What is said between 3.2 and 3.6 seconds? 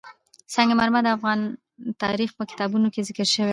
شوی دي.